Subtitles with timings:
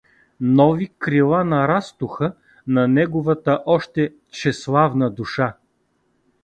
[0.39, 2.35] Нови крила нарастоха
[2.67, 5.53] на неговата още тщеславна душа.